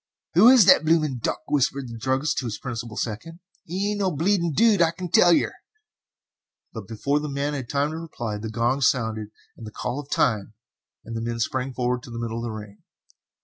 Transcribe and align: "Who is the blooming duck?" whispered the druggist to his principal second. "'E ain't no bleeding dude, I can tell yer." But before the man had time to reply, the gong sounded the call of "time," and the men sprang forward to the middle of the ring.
"Who 0.33 0.49
is 0.49 0.65
the 0.65 0.79
blooming 0.83 1.19
duck?" 1.19 1.41
whispered 1.47 1.87
the 1.87 1.99
druggist 1.99 2.39
to 2.39 2.45
his 2.45 2.57
principal 2.57 2.97
second. 2.97 3.39
"'E 3.69 3.91
ain't 3.91 3.99
no 3.99 4.09
bleeding 4.09 4.51
dude, 4.51 4.81
I 4.81 4.89
can 4.89 5.11
tell 5.11 5.31
yer." 5.31 5.53
But 6.73 6.87
before 6.87 7.19
the 7.19 7.29
man 7.29 7.53
had 7.53 7.69
time 7.69 7.91
to 7.91 7.99
reply, 7.99 8.39
the 8.39 8.49
gong 8.49 8.81
sounded 8.81 9.27
the 9.55 9.69
call 9.69 9.99
of 9.99 10.09
"time," 10.09 10.55
and 11.05 11.15
the 11.15 11.21
men 11.21 11.39
sprang 11.39 11.71
forward 11.75 12.01
to 12.01 12.09
the 12.09 12.17
middle 12.17 12.37
of 12.39 12.43
the 12.43 12.49
ring. 12.51 12.81